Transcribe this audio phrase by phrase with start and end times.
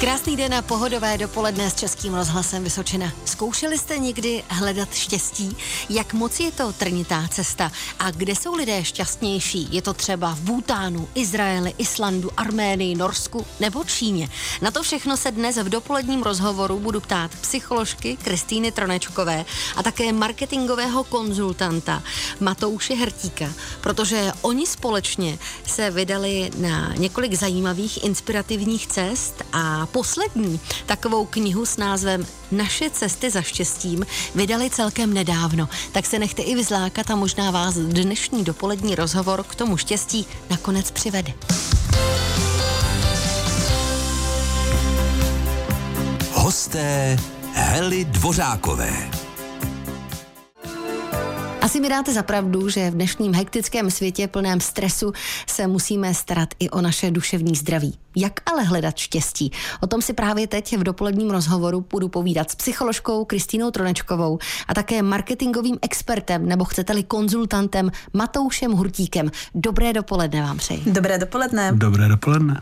[0.00, 3.12] Krásný den a pohodové dopoledne s Českým rozhlasem Vysočina.
[3.24, 5.56] Zkoušeli jste někdy hledat štěstí?
[5.90, 7.72] Jak moc je to trnitá cesta?
[7.98, 9.68] A kde jsou lidé šťastnější?
[9.70, 14.28] Je to třeba v Bhutánu, Izraeli, Islandu, Arménii, Norsku nebo Číně?
[14.62, 19.44] Na to všechno se dnes v dopoledním rozhovoru budu ptát psycholožky Kristýny Tronečkové
[19.76, 22.02] a také marketingového konzultanta
[22.40, 31.26] Matouše Hertíka, protože oni společně se vydali na několik zajímavých inspirativních cest a poslední takovou
[31.26, 37.10] knihu s názvem Naše cesty za štěstím vydali celkem nedávno, tak se nechte i vyzlákat
[37.10, 41.32] a možná vás dnešní dopolední rozhovor k tomu štěstí nakonec přivede.
[46.32, 47.16] Hosté
[47.52, 49.19] Hely Dvořákové.
[51.80, 55.12] Asi mi dáte za pravdu, že v dnešním hektickém světě plném stresu
[55.46, 57.98] se musíme starat i o naše duševní zdraví.
[58.16, 59.52] Jak ale hledat štěstí?
[59.80, 64.74] O tom si právě teď v dopoledním rozhovoru budu povídat s psycholožkou Kristýnou Tronečkovou a
[64.74, 69.30] také marketingovým expertem, nebo chcete-li konzultantem Matoušem Hurtíkem.
[69.54, 70.82] Dobré dopoledne vám přeji.
[70.86, 71.72] Dobré dopoledne.
[71.74, 72.60] Dobré dopoledne.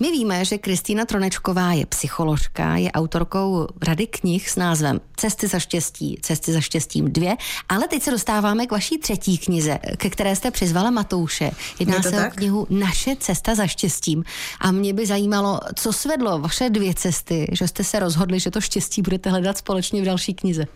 [0.00, 5.58] My víme, že Kristýna Tronečková je psycholožka, je autorkou rady knih s názvem Cesty za
[5.58, 7.36] štěstí, Cesty za štěstím dvě,
[7.68, 8.10] ale teď se
[8.56, 11.50] dostáváme k vaší třetí knize, ke které jste přizvala Matouše.
[11.78, 12.32] Jedná se tak?
[12.32, 14.24] o knihu Naše cesta za štěstím.
[14.60, 18.60] A mě by zajímalo, co svedlo vaše dvě cesty, že jste se rozhodli, že to
[18.60, 20.66] štěstí budete hledat společně v další knize.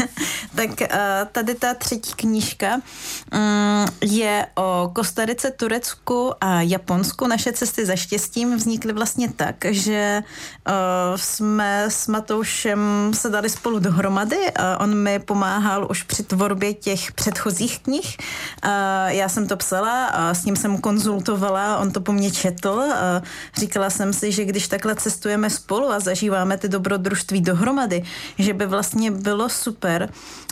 [0.56, 0.88] tak eh,
[1.32, 7.26] tady ta třetí knížka mm, je o Kostarice, Turecku a Japonsku.
[7.26, 10.72] Naše cesty za štěstím vznikly vlastně tak, že eh,
[11.16, 12.78] jsme s Matoušem
[13.14, 14.50] se dali spolu dohromady.
[14.56, 18.16] A on mi pomáhal už při tvorbě těch předchozích knih.
[18.62, 18.70] A
[19.10, 22.82] já jsem to psala a s ním jsem konzultovala, on to po mně četl.
[22.94, 23.22] A
[23.58, 28.02] říkala jsem si, že když takhle cestujeme spolu a zažíváme ty dobrodružství dohromady,
[28.38, 30.08] že by vlastně bylo super,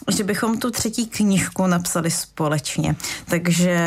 [0.08, 2.96] že bychom tu třetí knížku napsali společně.
[3.28, 3.78] Takže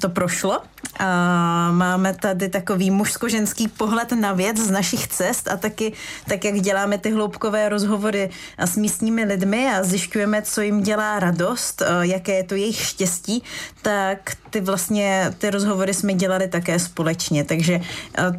[0.00, 0.60] to prošlo.
[0.98, 5.92] A máme tady takový mužsko-ženský pohled na věc z našich cest a taky
[6.28, 11.82] tak, jak děláme ty hloubkové rozhovory s místními lidmi a zjišťujeme, co jim dělá radost,
[12.08, 13.42] jaké je to jejich štěstí,
[13.82, 17.80] tak ty vlastně, ty rozhovory jsme dělali také společně, takže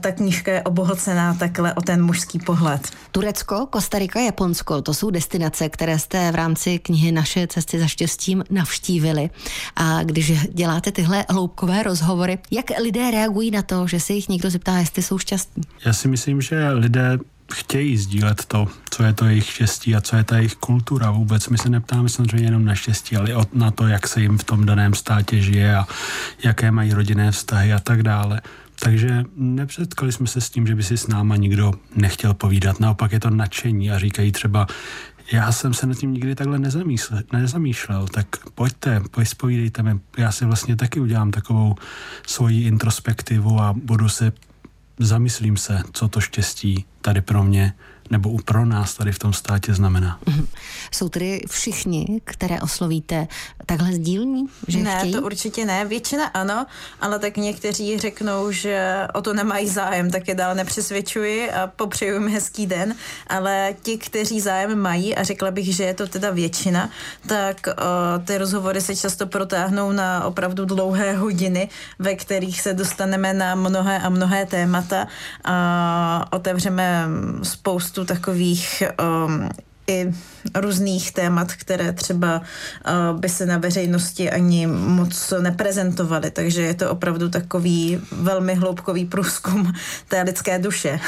[0.02, 2.90] ta knížka je obohocená takhle o ten mužský pohled.
[3.12, 8.44] Turecko, Kostarika, Japonsko, to jsou destinace, které jste v rámci knihy Naše cesty za štěstím
[8.50, 9.30] navštívili.
[9.76, 14.50] A když děláte tyhle hloubkové rozhovory, jak lidé reagují na to, že se jich někdo
[14.50, 15.64] zeptá, jestli jsou šťastní?
[15.86, 17.18] Já si myslím, že lidé
[17.54, 21.50] chtějí sdílet to, co je to jejich štěstí a co je ta jejich kultura vůbec.
[21.50, 24.66] My se neptáme samozřejmě jenom na štěstí, ale na to, jak se jim v tom
[24.66, 25.88] daném státě žije a
[26.44, 28.42] jaké mají rodinné vztahy a tak dále.
[28.80, 32.80] Takže nepřetkali jsme se s tím, že by si s náma nikdo nechtěl povídat.
[32.80, 34.68] Naopak je to nadšení a říkají třeba,
[35.32, 39.02] já jsem se nad tím nikdy takhle nezamýšlel, nezamýšlel tak pojďte,
[39.38, 40.00] pojď mi.
[40.18, 41.76] Já si vlastně taky udělám takovou
[42.28, 44.32] svoji introspektivu a budu se,
[45.00, 47.74] zamyslím se, co to štěstí tady pro mě
[48.10, 50.20] nebo pro nás tady v tom státě znamená.
[50.26, 50.46] Mm-hmm.
[50.92, 53.28] Jsou tedy všichni, které oslovíte,
[53.66, 54.46] takhle sdílní?
[54.68, 55.14] Že ne, chtějí?
[55.14, 55.86] to určitě ne.
[55.86, 56.66] Většina ano,
[57.02, 62.14] ale tak někteří řeknou, že o to nemají zájem, tak je dál nepřesvědčuji a popřeju
[62.14, 62.96] jim hezký den,
[63.28, 66.90] ale ti, kteří zájem mají, a řekla bych, že je to teda většina,
[67.28, 73.34] tak uh, ty rozhovory se často protáhnou na opravdu dlouhé hodiny, ve kterých se dostaneme
[73.34, 75.08] na mnohé a mnohé témata
[75.44, 77.08] a otevřeme
[77.44, 78.84] spoustu takových
[79.28, 79.50] um,
[79.90, 80.14] i
[80.56, 86.32] různých témat, které třeba uh, by se na veřejnosti ani moc neprezentovaly.
[86.32, 89.74] Takže je to opravdu takový velmi hloubkový průzkum
[90.08, 91.00] té lidské duše.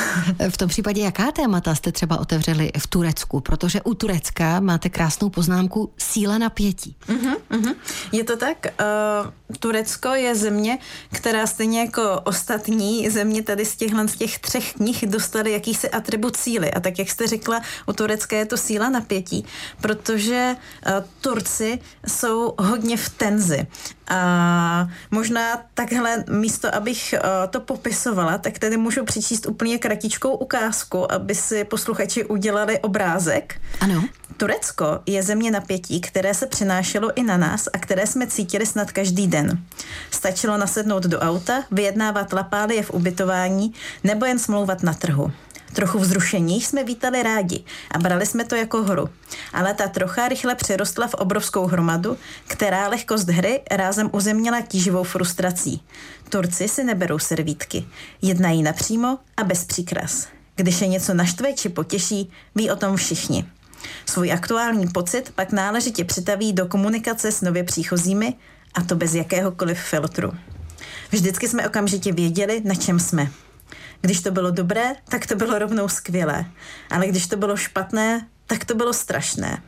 [0.50, 3.40] V tom případě jaká témata jste třeba otevřeli v Turecku?
[3.40, 6.96] Protože u Turecka máte krásnou poznámku síla napětí.
[7.08, 7.76] Uh-huh, uh-huh.
[8.12, 8.58] Je to tak.
[8.66, 10.78] Uh, Turecko je země,
[11.12, 16.38] která stejně jako ostatní země tady z těchhle z těch třech knih dostaly jakýsi atribut
[16.38, 16.74] síly.
[16.74, 19.46] A tak, jak jste řekla, u Turecka je to síla napětí,
[19.82, 23.68] protože uh, Turci jsou hodně v tenzi.
[24.08, 31.12] A možná takhle místo, abych uh, to popisovala, tak tady můžu přečíst úplně kratičkou ukázku,
[31.12, 33.62] aby si posluchači udělali obrázek.
[33.80, 34.04] Ano.
[34.38, 38.92] Turecko je země napětí, které se přinášelo i na nás a které jsme cítili snad
[38.92, 39.64] každý den.
[40.12, 43.74] Stačilo nasednout do auta, vyjednávat lapálie v ubytování
[44.04, 45.32] nebo jen smlouvat na trhu.
[45.74, 49.10] Trochu vzrušení jsme vítali rádi a brali jsme to jako hru.
[49.54, 55.82] Ale ta trocha rychle přerostla v obrovskou hromadu, která lehkost hry rázem uzemnila tíživou frustrací.
[56.30, 57.86] Turci si neberou servítky.
[58.22, 60.28] Jednají napřímo a bez příkras.
[60.56, 63.46] Když je něco naštve či potěší, ví o tom všichni.
[64.06, 68.34] Svůj aktuální pocit pak náležitě přitaví do komunikace s nově příchozími,
[68.74, 70.32] a to bez jakéhokoliv filtru.
[71.12, 73.32] Vždycky jsme okamžitě věděli, na čem jsme.
[74.02, 76.46] Když to bylo dobré, tak to bylo rovnou skvělé.
[76.90, 79.62] Ale když to bylo špatné, tak to bylo strašné.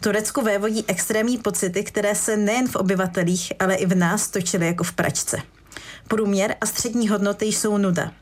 [0.00, 4.84] Turecku vévodí extrémní pocity, které se nejen v obyvatelích, ale i v nás točily jako
[4.84, 5.38] v pračce.
[6.08, 8.12] Průměr a střední hodnoty jsou nuda.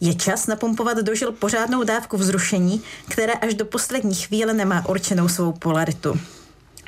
[0.00, 5.28] Je čas napumpovat do žil pořádnou dávku vzrušení, které až do poslední chvíle nemá určenou
[5.28, 6.20] svou polaritu.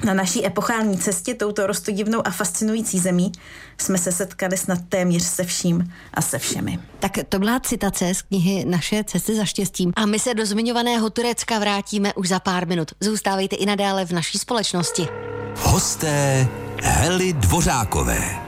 [0.05, 3.33] Na naší epochální cestě touto rostodivnou a fascinující zemí
[3.79, 6.79] jsme se setkali snad téměř se vším a se všemi.
[6.99, 9.93] Tak to byla citace z knihy Naše cesty za štěstím.
[9.97, 12.91] A my se do zmiňovaného Turecka vrátíme už za pár minut.
[13.01, 15.09] Zůstávejte i nadále v naší společnosti.
[15.57, 16.49] Hosté
[16.83, 18.48] Hely Dvořákové.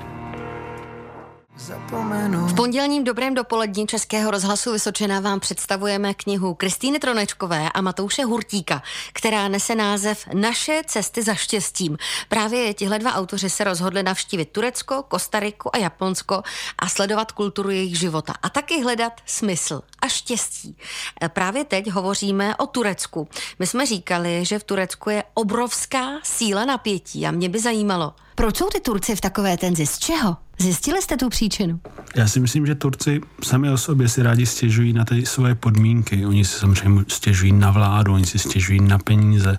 [2.47, 8.83] V pondělním dobrém dopolední Českého rozhlasu Vysočená vám představujeme knihu Kristýny Tronečkové a Matouše Hurtíka,
[9.13, 11.99] která nese název Naše cesty za štěstím.
[12.29, 16.43] Právě tihle dva autoři se rozhodli navštívit Turecko, Kostariku a Japonsko
[16.79, 20.77] a sledovat kulturu jejich života a taky hledat smysl a štěstí.
[21.23, 23.29] E, právě teď hovoříme o Turecku.
[23.59, 28.57] My jsme říkali, že v Turecku je obrovská síla napětí a mě by zajímalo, proč
[28.57, 29.87] jsou ty Turci v takové tenzi?
[29.87, 30.37] Z čeho?
[30.59, 31.81] Zjistili jste tu příčinu?
[32.17, 36.27] Já si myslím, že Turci sami o sobě si rádi stěžují na ty svoje podmínky.
[36.27, 39.59] Oni si samozřejmě stěžují na vládu, oni si stěžují na peníze,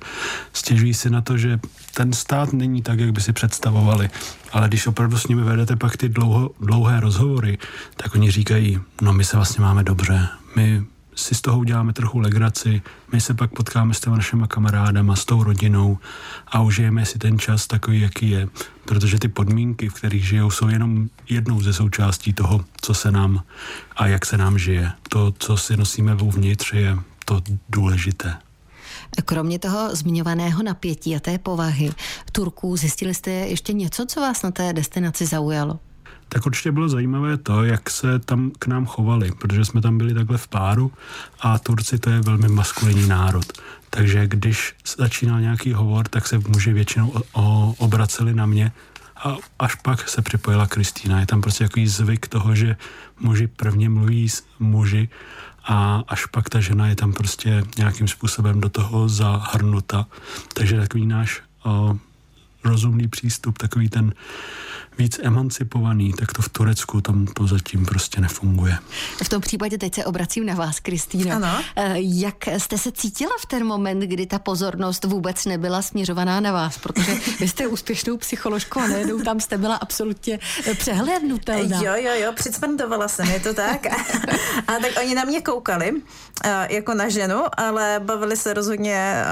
[0.53, 1.59] stěžují si na to, že
[1.93, 4.09] ten stát není tak, jak by si představovali.
[4.51, 7.57] Ale když opravdu s nimi vedete pak ty dlouho, dlouhé rozhovory,
[7.95, 10.83] tak oni říkají, no my se vlastně máme dobře, my
[11.15, 12.81] si z toho uděláme trochu legraci,
[13.11, 15.97] my se pak potkáme s těma našimi kamarádama, s tou rodinou
[16.47, 18.47] a užijeme si ten čas takový, jaký je,
[18.85, 23.43] protože ty podmínky, v kterých žijou, jsou jenom jednou ze součástí toho, co se nám
[23.95, 24.91] a jak se nám žije.
[25.09, 28.37] To, co si nosíme uvnitř, je to důležité.
[29.25, 31.91] Kromě toho zmiňovaného napětí a té povahy
[32.31, 35.79] Turků, zjistili jste ještě něco, co vás na té destinaci zaujalo?
[36.33, 40.13] Tak určitě bylo zajímavé to, jak se tam k nám chovali, protože jsme tam byli
[40.13, 40.91] takhle v páru
[41.39, 43.45] a Turci to je velmi maskulinní národ.
[43.89, 48.71] Takže když začínal nějaký hovor, tak se muži většinou o, o, obraceli na mě
[49.15, 51.19] a až pak se připojila Kristýna.
[51.19, 52.75] Je tam prostě takový zvyk toho, že
[53.19, 55.09] muži prvně mluví s muži
[55.63, 60.05] a až pak ta žena je tam prostě nějakým způsobem do toho zahrnuta.
[60.53, 61.97] Takže takový náš o,
[62.63, 64.13] rozumný přístup, takový ten
[64.97, 68.77] víc emancipovaný, tak to v Turecku tam to zatím prostě nefunguje.
[69.23, 71.35] V tom případě teď se obracím na vás, Kristýna.
[71.35, 71.63] Ano.
[71.75, 76.51] Eh, jak jste se cítila v ten moment, kdy ta pozornost vůbec nebyla směřovaná na
[76.51, 76.77] vás?
[76.77, 81.81] Protože vy jste úspěšnou psycholožkou a nejednou tam jste byla absolutně eh, přehlédnutelná.
[81.81, 83.85] Jo, jo, jo, přicmrdovala jsem, je to tak.
[84.67, 85.93] a tak oni na mě koukali
[86.45, 89.23] eh, jako na ženu, ale bavili se rozhodně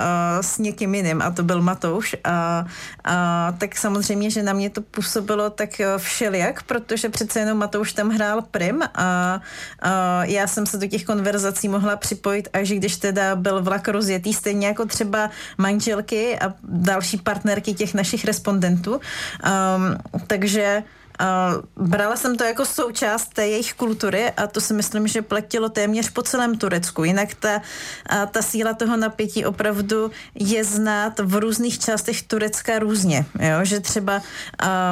[0.42, 2.16] s někým jiným a to byl Matouš.
[2.24, 2.66] A,
[3.04, 7.94] a tak samozřejmě, že na mě to působilo tak eh, všelijak, protože přece jenom Matouš
[7.94, 9.42] tam hrál prim a,
[9.80, 14.34] a já jsem se do těch konverzací mohla připojit, až když teda byl vlak rozjetý,
[14.34, 18.92] stejně jako třeba manželky a další partnerky těch našich respondentů.
[18.92, 19.98] Um,
[20.28, 20.84] takže
[21.22, 25.70] Uh, brala jsem to jako součást té jejich kultury a to si myslím, že platilo
[25.70, 27.04] téměř po celém Turecku.
[27.04, 33.26] Jinak ta, uh, ta síla toho napětí opravdu je znát v různých částech Turecka různě.
[33.40, 33.60] Jo?
[33.64, 34.22] Že třeba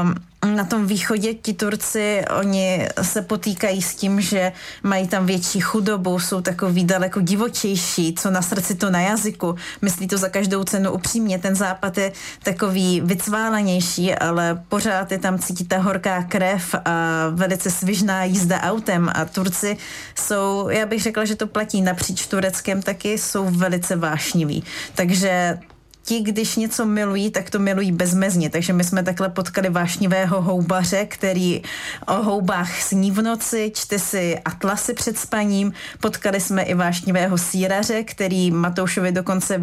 [0.03, 0.15] um,
[0.55, 4.51] na tom východě ti Turci, oni se potýkají s tím, že
[4.83, 9.55] mají tam větší chudobu, jsou takový daleko divočejší, co na srdci, to na jazyku.
[9.81, 11.39] Myslí to za každou cenu upřímně.
[11.39, 12.11] Ten západ je
[12.43, 19.09] takový vycválanější, ale pořád je tam cítit ta horká krev a velice svižná jízda autem
[19.13, 19.77] a Turci
[20.15, 24.63] jsou, já bych řekla, že to platí napříč Tureckem taky, jsou velice vášniví.
[24.95, 25.59] Takže
[26.07, 28.49] ti, když něco milují, tak to milují bezmezně.
[28.49, 31.61] Takže my jsme takhle potkali vášnivého houbaře, který
[32.07, 35.73] o houbách sní v noci, čte si atlasy před spaním.
[35.99, 39.61] Potkali jsme i vášnivého síraře, který Matoušovi dokonce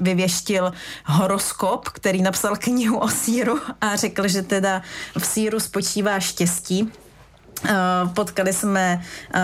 [0.00, 0.72] vyvěštil
[1.04, 4.82] horoskop, který napsal knihu o síru a řekl, že teda
[5.18, 6.92] v síru spočívá štěstí.
[7.64, 9.02] Uh, potkali jsme
[9.34, 9.40] uh,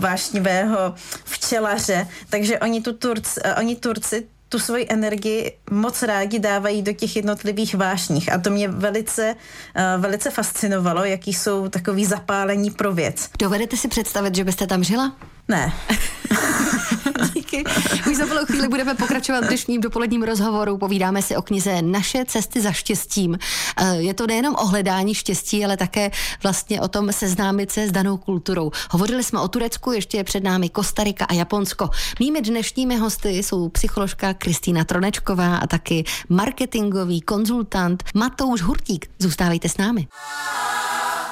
[0.00, 4.26] vášnivého včelaře, takže oni, tu Turci, uh, oni Turci
[4.56, 10.02] tu svoji energii moc rádi dávají do těch jednotlivých vášních a to mě velice, uh,
[10.02, 13.30] velice fascinovalo, jaký jsou takový zapálení pro věc.
[13.38, 15.12] Dovedete si představit, že byste tam žila?
[15.48, 15.72] Ne.
[17.34, 17.64] Díky.
[18.10, 20.78] Už za malou chvíli budeme pokračovat v dnešním dopoledním rozhovoru.
[20.78, 23.38] Povídáme si o knize Naše cesty za štěstím.
[23.76, 26.10] Eh, je to nejenom o hledání štěstí, ale také
[26.42, 28.70] vlastně o tom seznámit se s danou kulturou.
[28.90, 31.90] Hovořili jsme o Turecku, ještě je před námi Kostarika a Japonsko.
[32.20, 39.10] Mými dnešními hosty jsou psycholožka Kristýna Tronečková a taky marketingový konzultant Matouš Hurtík.
[39.18, 40.08] Zůstávejte s námi.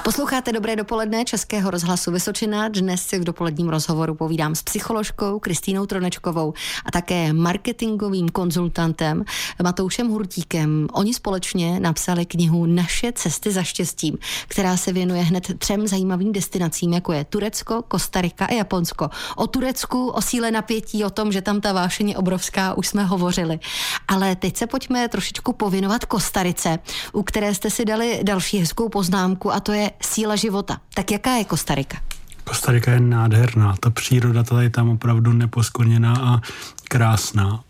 [0.05, 2.67] Posloucháte Dobré dopoledne Českého rozhlasu Vysočina.
[2.67, 6.53] Dnes si v dopoledním rozhovoru povídám s psycholožkou Kristýnou Tronečkovou
[6.85, 9.25] a také marketingovým konzultantem
[9.63, 10.87] Matoušem Hurtíkem.
[10.93, 16.93] Oni společně napsali knihu Naše cesty za štěstím, která se věnuje hned třem zajímavým destinacím,
[16.93, 19.09] jako je Turecko, Kostarika a Japonsko.
[19.35, 23.05] O Turecku, o síle napětí, o tom, že tam ta vášeň je obrovská, už jsme
[23.05, 23.59] hovořili.
[24.07, 26.79] Ale teď se pojďme trošičku povinovat Kostarice,
[27.13, 30.77] u které jste si dali další hezkou poznámku a to je síla života.
[30.93, 31.97] Tak jaká je Kostarika?
[32.43, 33.75] Kostarika je nádherná.
[33.79, 36.41] Ta příroda ta je tam opravdu neposkvrněná a
[36.89, 37.63] krásná.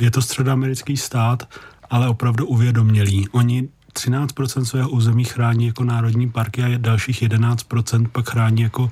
[0.00, 1.48] Je to středoamerický stát,
[1.90, 3.28] ale opravdu uvědomělý.
[3.32, 8.90] Oni 13% svého území chrání jako národní parky a dalších 11% pak chrání jako uh,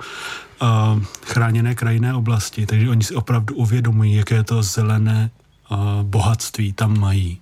[1.25, 2.67] chráněné krajinné oblasti.
[2.67, 5.31] Takže oni si opravdu uvědomují, jaké to zelené
[5.71, 7.39] uh, bohatství tam mají.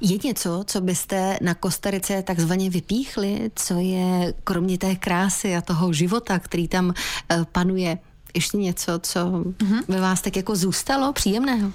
[0.00, 5.92] Je něco, co byste na Kostarice takzvaně vypíchli, co je kromě té krásy a toho
[5.92, 7.98] života, který tam uh, panuje,
[8.34, 9.82] ještě něco, co mm-hmm.
[9.88, 11.72] ve vás tak jako zůstalo příjemného?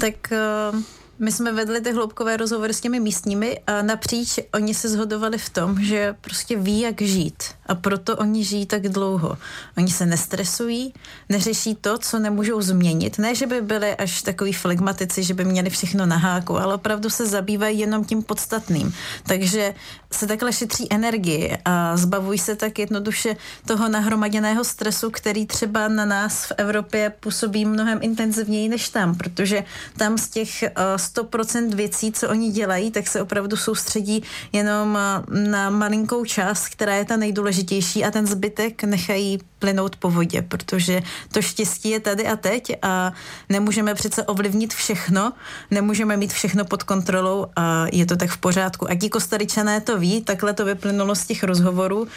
[0.00, 0.32] Tak
[0.72, 0.80] uh
[1.22, 5.50] my jsme vedli ty hloubkové rozhovory s těmi místními a napříč oni se zhodovali v
[5.50, 7.42] tom, že prostě ví, jak žít.
[7.72, 9.38] A proto oni žijí tak dlouho.
[9.78, 10.94] Oni se nestresují,
[11.28, 13.18] neřeší to, co nemůžou změnit.
[13.18, 17.10] Ne, že by byli až takový flegmatici, že by měli všechno na háku, ale opravdu
[17.10, 18.94] se zabývají jenom tím podstatným.
[19.22, 19.74] Takže
[20.12, 23.36] se takhle šetří energii a zbavují se tak jednoduše
[23.66, 29.64] toho nahromaděného stresu, který třeba na nás v Evropě působí mnohem intenzivněji než tam, protože
[29.96, 30.62] tam z těch
[30.96, 36.68] 100% eh, věcí, co oni dělají, tak se opravdu soustředí jenom eh, na malinkou část,
[36.68, 37.61] která je ta nejdůležitější
[38.04, 41.02] a ten zbytek nechají plynout po vodě, protože
[41.32, 43.12] to štěstí je tady a teď a
[43.48, 45.32] nemůžeme přece ovlivnit všechno,
[45.70, 48.90] nemůžeme mít všechno pod kontrolou a je to tak v pořádku.
[48.90, 52.08] A ti kostaričané to ví, takhle to vyplynulo z těch rozhovorů.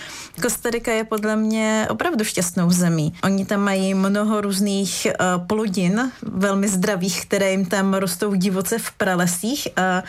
[0.41, 3.13] Kostarika je podle mě opravdu šťastnou zemí.
[3.23, 8.91] Oni tam mají mnoho různých uh, plodin, velmi zdravých, které jim tam rostou divoce v
[8.91, 10.03] pralesích a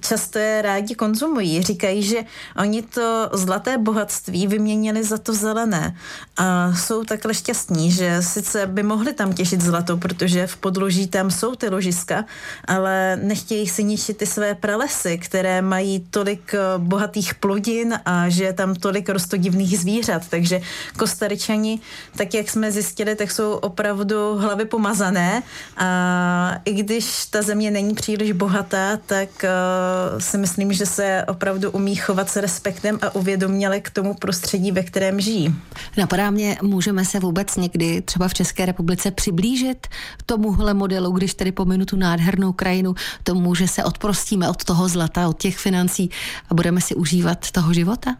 [0.00, 1.62] často je rádi konzumují.
[1.62, 2.18] Říkají, že
[2.56, 5.96] oni to zlaté bohatství vyměnili za to zelené.
[6.36, 11.30] A jsou takhle šťastní, že sice by mohli tam těšit zlato, protože v podloží tam
[11.30, 12.24] jsou ty ložiska,
[12.64, 18.44] ale nechtějí si ničit ty své pralesy, které mají tolik eh, bohatých plodin a že
[18.44, 20.28] je tam tolik rostodivných zvířat.
[20.28, 20.60] Takže
[20.98, 21.80] kostaričani,
[22.16, 25.42] tak jak jsme zjistili, tak jsou opravdu hlavy pomazané
[25.76, 31.70] a i když ta země není příliš bohatá, tak uh, si myslím, že se opravdu
[31.70, 35.54] umí chovat s respektem a uvědoměle k tomu prostředí, ve kterém žijí.
[35.98, 39.86] Napadá mě můžeme se vůbec někdy třeba v České republice přiblížit
[40.26, 45.28] tomuhle modelu, když tedy pominu tu nádhernou krajinu, tomu, že se odprostíme od toho zlata,
[45.28, 46.10] od těch financí
[46.50, 48.16] a budeme si užívat toho života?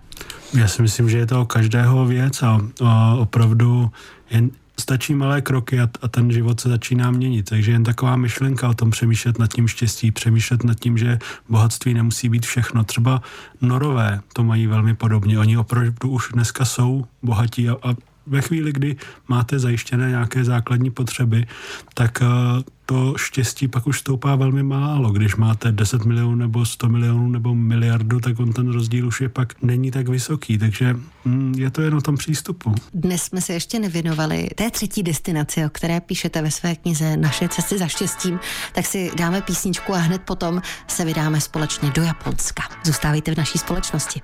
[0.54, 3.90] Já si myslím, že je to každého věc a, a opravdu
[4.30, 7.48] jen stačí malé kroky a, a ten život se začíná měnit.
[7.48, 11.18] Takže jen taková myšlenka o tom přemýšlet nad tím štěstí, přemýšlet nad tím, že
[11.48, 12.84] bohatství nemusí být všechno.
[12.84, 13.22] Třeba
[13.60, 15.38] norové to mají velmi podobně.
[15.38, 17.94] Oni opravdu už dneska jsou bohatí a, a
[18.26, 18.96] ve chvíli, kdy
[19.28, 21.46] máte zajištěné nějaké základní potřeby,
[21.94, 22.26] tak eh,
[22.90, 25.10] to štěstí pak už stoupá velmi málo.
[25.10, 29.28] Když máte 10 milionů nebo 100 milionů nebo miliardu, tak on ten rozdíl už je
[29.28, 30.58] pak není tak vysoký.
[30.58, 32.74] Takže mm, je to jen o tom přístupu.
[32.94, 37.48] Dnes jsme se ještě nevěnovali té třetí destinaci, o které píšete ve své knize Naše
[37.48, 38.40] cesty za štěstím,
[38.74, 42.62] tak si dáme písničku a hned potom se vydáme společně do Japonska.
[42.84, 44.20] Zůstávejte v naší společnosti.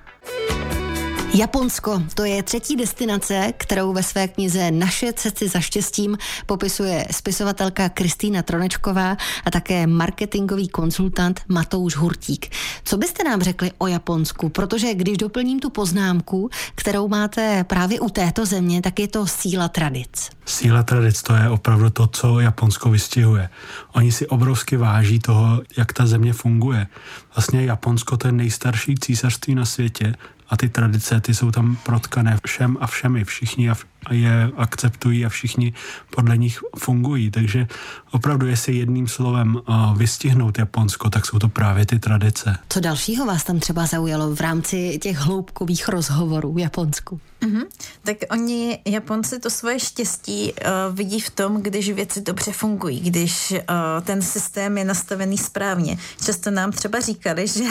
[1.37, 7.89] Japonsko, to je třetí destinace, kterou ve své knize Naše cesty za štěstím popisuje spisovatelka
[7.89, 12.51] Kristýna Tronečková a také marketingový konzultant Matouš Hurtík.
[12.83, 14.49] Co byste nám řekli o Japonsku?
[14.49, 19.67] Protože když doplním tu poznámku, kterou máte právě u této země, tak je to síla
[19.67, 20.29] tradic.
[20.45, 23.49] Síla tradic, to je opravdu to, co Japonsko vystihuje.
[23.93, 26.87] Oni si obrovsky váží toho, jak ta země funguje.
[27.35, 30.13] Vlastně Japonsko to je nejstarší císařství na světě
[30.49, 33.75] a ty tradice, ty jsou tam protkané všem a všemi, všichni a
[34.11, 35.73] je akceptují a všichni
[36.09, 37.31] podle nich fungují.
[37.31, 37.67] Takže
[38.11, 39.61] opravdu, jestli jedným slovem
[39.97, 42.57] vystihnout Japonsko, tak jsou to právě ty tradice.
[42.69, 47.19] Co dalšího vás tam třeba zaujalo v rámci těch hloubkových rozhovorů v Japonsku?
[47.41, 47.65] Mm-hmm.
[48.03, 53.51] Tak oni, Japonci, to svoje štěstí uh, vidí v tom, když věci dobře fungují, když
[53.51, 53.57] uh,
[54.03, 55.97] ten systém je nastavený správně.
[56.25, 57.63] Často nám třeba říkali, že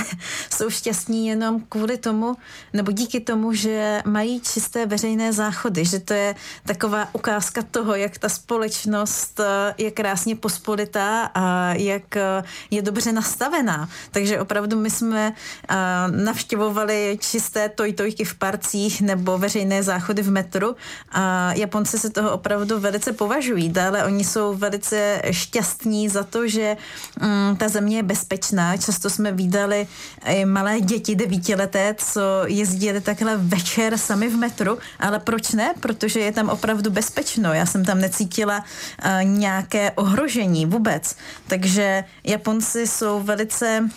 [0.51, 2.37] jsou šťastní jenom kvůli tomu,
[2.73, 6.24] nebo díky tomu, že mají čisté veřejné záchody, že to je
[6.67, 9.47] taková ukázka toho, jak ta společnost uh,
[9.79, 13.89] je krásně pospolitá a jak uh, je dobře nastavená.
[14.11, 15.77] Takže opravdu my jsme uh,
[16.25, 20.77] navštěvovali čisté tojtojky v parcích nebo veřejné záchody v metru
[21.13, 23.69] a Japonci se toho opravdu velice považují.
[23.69, 26.77] Dále oni jsou velice šťastní za to, že
[27.21, 28.77] mm, ta země je bezpečná.
[28.77, 29.87] Často jsme viděli
[30.27, 35.75] i malé děti devítileté, co jezdili takhle večer sami v metru, ale proč ne?
[35.81, 37.53] Protože je tam opravdu bezpečno.
[37.53, 41.17] Já jsem tam necítila uh, nějaké ohrožení vůbec.
[41.47, 43.89] Takže Japonci jsou velice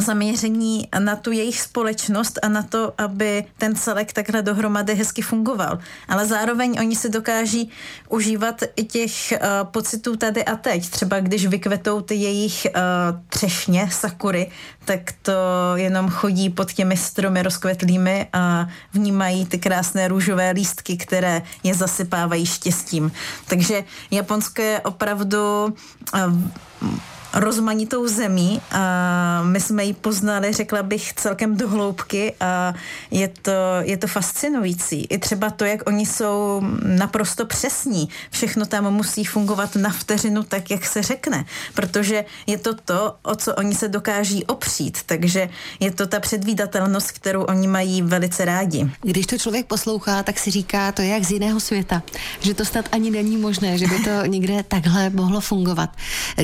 [0.00, 5.78] zaměření na tu jejich společnost a na to, aby ten celek takhle dohromady hezky fungoval.
[6.08, 7.70] Ale zároveň oni si dokáží
[8.08, 9.38] užívat i těch uh,
[9.70, 10.88] pocitů tady a teď.
[10.88, 12.80] Třeba když vykvetou ty jejich uh,
[13.28, 14.50] třešně, sakury,
[14.84, 15.32] tak to
[15.74, 22.46] jenom chodí pod těmi stromy rozkvetlými a vnímají ty krásné růžové lístky, které je zasypávají
[22.46, 23.12] štěstím.
[23.46, 27.00] Takže Japonsko je opravdu uh,
[27.34, 32.74] rozmanitou zemí a my jsme ji poznali, řekla bych, celkem do hloubky a
[33.10, 35.04] je to, je to fascinující.
[35.10, 38.08] I třeba to, jak oni jsou naprosto přesní.
[38.30, 43.34] Všechno tam musí fungovat na vteřinu tak, jak se řekne, protože je to to, o
[43.34, 45.48] co oni se dokáží opřít, takže
[45.80, 48.90] je to ta předvídatelnost, kterou oni mají velice rádi.
[49.02, 52.02] Když to člověk poslouchá, tak si říká, to je jak z jiného světa,
[52.40, 55.90] že to snad ani není možné, že by to někde takhle mohlo fungovat.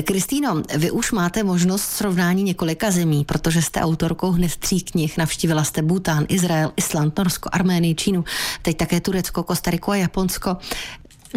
[0.03, 5.17] Kristýno, vy už máte možnost srovnání několika zemí, protože jste autorkou hned tří knih.
[5.17, 8.23] Navštívila jste Bután, Izrael, Island, Norsko, Arménii, Čínu,
[8.61, 10.57] teď také Turecko, Kostariku a Japonsko.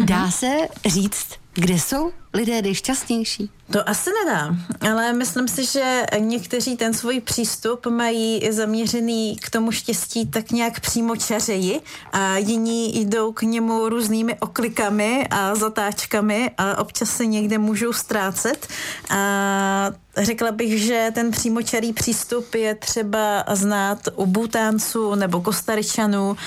[0.03, 0.31] Dá mhm.
[0.31, 3.49] se říct, kde jsou lidé nejšťastnější?
[3.71, 4.55] To asi nedá,
[4.91, 10.79] ale myslím si, že někteří ten svůj přístup mají zaměřený k tomu štěstí tak nějak
[10.79, 11.81] přímo čařeji
[12.13, 18.67] a jiní jdou k němu různými oklikami a zatáčkami a občas se někde můžou ztrácet.
[19.09, 26.37] A Řekla bych, že ten přímočarý přístup je třeba znát u Bútánců nebo Kostaričanů,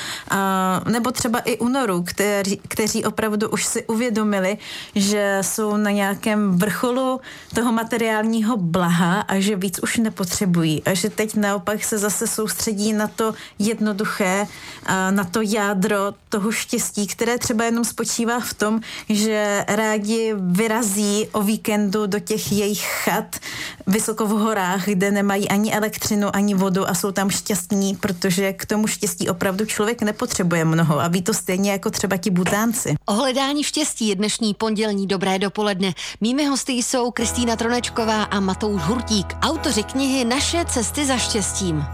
[0.90, 4.58] nebo třeba i u Norů, kteří, kteří opravdu už si uvědomili,
[4.94, 7.09] že jsou na nějakém vrcholu
[7.54, 12.92] toho materiálního blaha a že víc už nepotřebují a že teď naopak se zase soustředí
[12.92, 14.46] na to jednoduché,
[15.10, 21.42] na to jádro toho štěstí, které třeba jenom spočívá v tom, že rádi vyrazí o
[21.42, 23.36] víkendu do těch jejich chat
[23.86, 28.66] vysoko v horách, kde nemají ani elektřinu, ani vodu a jsou tam šťastní, protože k
[28.66, 32.94] tomu štěstí opravdu člověk nepotřebuje mnoho a ví to stejně jako třeba ti butánci.
[33.06, 35.92] O hledání štěstí je dnešní pondělní dobré dopoledne.
[36.20, 41.84] Mými hosty jsou Kristýna Tronečková a Matouš Hurtík, autoři knihy Naše cesty za štěstím.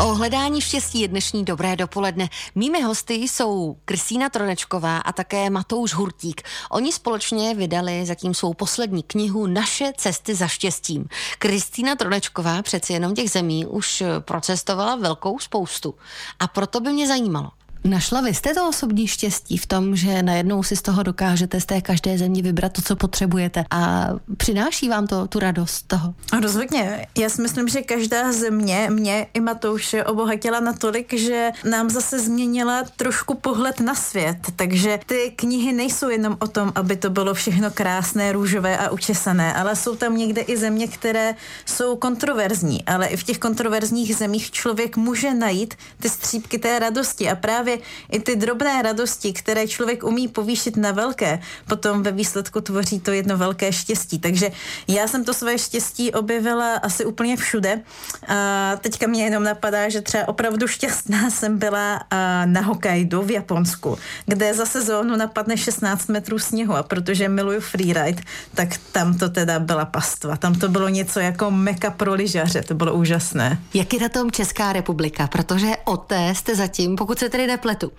[0.00, 2.28] O hledání štěstí je dnešní dobré dopoledne.
[2.54, 6.42] Mými hosty jsou Kristýna Tronečková a také Matouš Hurtík.
[6.70, 11.08] Oni společně vydali zatím svou poslední knihu Naše cesty za štěstím.
[11.38, 15.94] Kristýna Tronečková přeci jenom těch zemí už procestovala velkou spoustu.
[16.40, 17.50] A proto by mě zajímalo,
[17.84, 21.66] Našla vy jste to osobní štěstí v tom, že najednou si z toho dokážete z
[21.66, 26.14] té každé země vybrat to, co potřebujete a přináší vám to tu radost toho?
[26.40, 27.06] Rozhodně.
[27.18, 32.84] Já si myslím, že každá země mě i Matouše obohatila natolik, že nám zase změnila
[32.96, 34.38] trošku pohled na svět.
[34.56, 39.54] Takže ty knihy nejsou jenom o tom, aby to bylo všechno krásné, růžové a učesané,
[39.54, 41.34] ale jsou tam někde i země, které
[41.66, 42.84] jsou kontroverzní.
[42.84, 47.67] Ale i v těch kontroverzních zemích člověk může najít ty střípky té radosti a právě
[48.12, 53.12] i ty drobné radosti, které člověk umí povýšit na velké, potom ve výsledku tvoří to
[53.12, 54.18] jedno velké štěstí.
[54.18, 54.50] Takže
[54.88, 57.80] já jsem to své štěstí objevila asi úplně všude.
[58.28, 62.00] A teďka mě jenom napadá, že třeba opravdu šťastná jsem byla
[62.44, 68.22] na Hokkaidu v Japonsku, kde za sezónu napadne 16 metrů sněhu a protože miluju freeride,
[68.54, 70.36] tak tam to teda byla pastva.
[70.36, 73.58] Tam to bylo něco jako meka pro lyžaře, to bylo úžasné.
[73.74, 75.26] Jak je na tom Česká republika?
[75.26, 77.92] Protože o té jste zatím, pokud se tedy nepletu.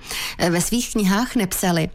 [0.49, 1.89] Ve svých knihách nepsali.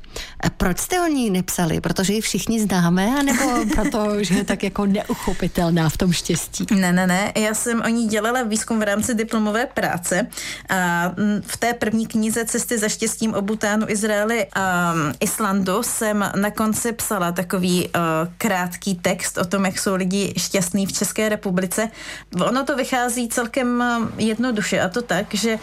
[0.57, 1.81] Proč jste o ní nepsali?
[1.81, 6.67] Protože ji všichni známe, anebo proto, že je tak jako neuchopitelná v tom štěstí?
[6.71, 7.33] Ne, ne, ne.
[7.37, 10.27] Já jsem o ní dělala výzkum v rámci diplomové práce
[10.69, 11.13] a
[11.47, 16.93] v té první knize Cesty za štěstím o Butánu, Izraeli a Islandu jsem na konci
[16.93, 18.03] psala takový uh,
[18.39, 21.89] krátký text o tom, jak jsou lidi šťastní v České republice.
[22.45, 23.85] Ono to vychází celkem
[24.19, 25.59] jednoduše a to tak, že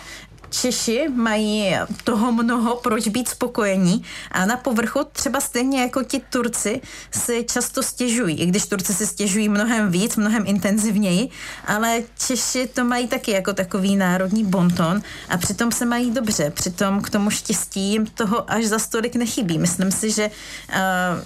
[0.52, 6.82] Češi mají toho mnoho, proč být spokojení a na povrchu třeba stejně jako ti Turci
[7.12, 11.30] si často stěžují, i když Turci si stěžují mnohem víc, mnohem intenzivněji,
[11.68, 17.02] ale Češi to mají taky jako takový národní bonton a přitom se mají dobře, přitom
[17.02, 19.58] k tomu štěstí jim toho až za stolik nechybí.
[19.58, 20.76] Myslím si, že uh,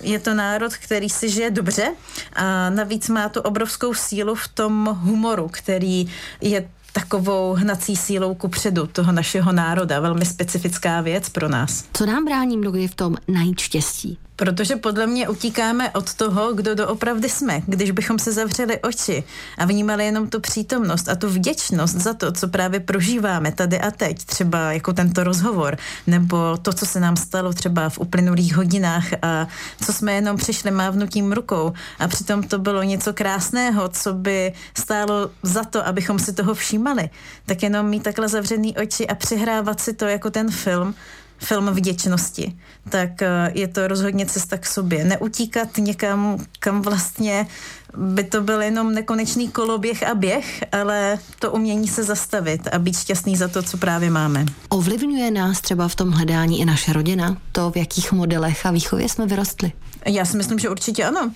[0.01, 1.91] je to národ, který si žije dobře
[2.33, 6.11] a navíc má tu obrovskou sílu v tom humoru, který
[6.41, 9.99] je takovou hnací sílou ku předu toho našeho národa.
[9.99, 11.83] Velmi specifická věc pro nás.
[11.93, 14.17] Co nám brání mnohdy v tom najít štěstí?
[14.35, 17.61] Protože podle mě utíkáme od toho, kdo doopravdy jsme.
[17.65, 19.23] Když bychom se zavřeli oči
[19.57, 23.91] a vnímali jenom tu přítomnost a tu vděčnost za to, co právě prožíváme tady a
[23.91, 29.05] teď, třeba jako tento rozhovor, nebo to, co se nám stalo třeba v uplynulých hodinách
[29.21, 29.47] a
[29.85, 35.29] co jsme jenom přišli mávnutím rukou a přitom to bylo něco krásného, co by stálo
[35.43, 37.09] za to, abychom si toho všímali,
[37.45, 40.95] tak jenom mít takhle zavřený oči a přihrávat si to jako ten film,
[41.37, 42.57] film vděčnosti,
[42.89, 45.05] tak eh, je to rozhodně cesta k sobě.
[45.05, 47.47] Neutíkat někam, kam vlastně
[47.97, 52.97] by to byl jenom nekonečný koloběh a běh, ale to umění se zastavit a být
[52.97, 54.45] šťastný za to, co právě máme.
[54.69, 57.37] Ovlivňuje nás třeba v tom hledání i naše rodina?
[57.51, 59.71] To, v jakých modelech a výchově jsme vyrostli?
[60.05, 61.31] Já si myslím, že určitě ano.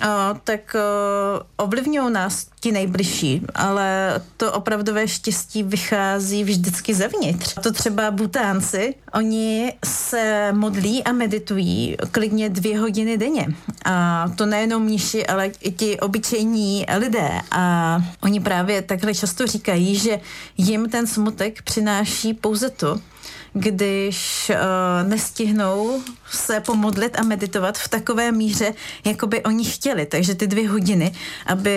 [0.00, 7.54] A, tak uh, ovlivňují nás ti nejbližší, ale to opravdové štěstí vychází vždycky zevnitř.
[7.62, 13.46] To třeba butánci, oni se modlí a meditují klidně dvě hodiny denně.
[13.84, 17.40] A to nejenom mniši, ale i ti obyčejní lidé.
[17.50, 20.20] A oni právě takhle často říkají, že
[20.56, 23.00] jim ten smutek přináší pouze to,
[23.52, 30.06] když uh, nestihnou se pomodlit a meditovat v takové míře, jako by oni chtěli.
[30.06, 31.12] Takže ty dvě hodiny,
[31.46, 31.72] aby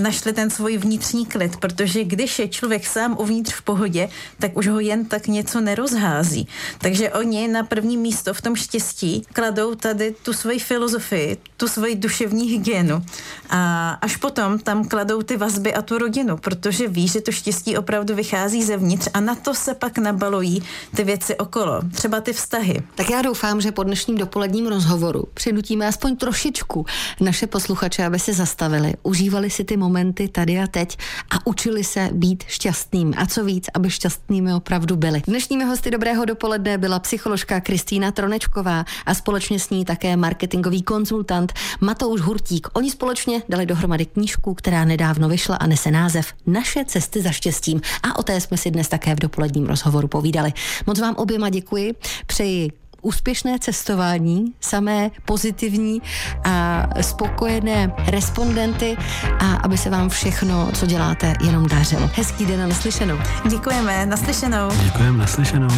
[0.00, 4.68] našli ten svůj vnitřní klid, protože když je člověk sám uvnitř v pohodě, tak už
[4.68, 6.48] ho jen tak něco nerozhází.
[6.78, 11.94] Takže oni na první místo v tom štěstí kladou tady tu svoji filozofii, tu svoji
[11.94, 13.02] duševní hygienu
[13.50, 17.76] a až potom tam kladou ty vazby a tu rodinu, protože ví, že to štěstí
[17.76, 20.62] opravdu vychází zevnitř a na to se pak nabalují
[20.96, 22.82] ty věci okolo, třeba ty vztahy.
[22.94, 26.86] Tak já doufám, že po dnešním dopoledním rozhovoru přinutíme aspoň trošičku
[27.20, 30.98] naše posluchače, aby se zastavili, užívali si ty momenty tady a teď
[31.30, 33.14] a učili se být šťastným.
[33.16, 35.22] A co víc, aby šťastnými opravdu byli.
[35.26, 41.52] Dnešními hosty Dobrého dopoledne byla psycholožka Kristýna Tronečková a společně s ní také marketingový konzultant
[41.80, 42.68] Matouš Hurtík.
[42.72, 47.80] Oni společně dali dohromady knížku, která nedávno vyšla a nese název Naše cesty za štěstím.
[48.02, 50.52] A o té jsme si dnes také v dopoledním rozhovoru povídali.
[50.86, 51.94] Moc vám oběma děkuji.
[52.26, 52.70] Přeji
[53.02, 56.02] úspěšné cestování, samé pozitivní
[56.44, 58.96] a spokojené respondenty
[59.38, 62.10] a aby se vám všechno, co děláte, jenom dařilo.
[62.14, 63.18] Hezký den a naslyšenou.
[63.48, 64.68] Děkujeme, naslyšenou.
[64.84, 65.68] Děkujeme, naslyšenou.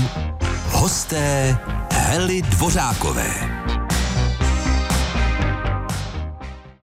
[0.70, 1.58] Hosté
[1.92, 3.71] Hely Dvořákové.